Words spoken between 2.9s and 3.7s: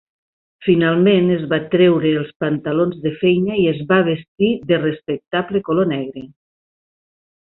de feina i